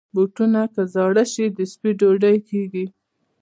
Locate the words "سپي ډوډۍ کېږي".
1.71-2.85